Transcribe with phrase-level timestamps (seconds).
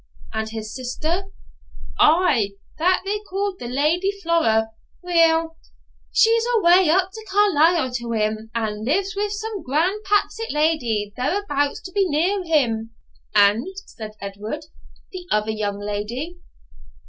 [0.33, 1.25] 'And his sister?'
[1.99, 4.71] 'Ay, that they ca'd the Lady Flora
[5.03, 5.57] weel,
[6.11, 11.81] she's away up to Carlisle to him, and lives wi' some grand Papist lady thereabouts
[11.83, 12.95] to be near him.'
[13.35, 16.39] 'And,' said Edward,'the other young lady?'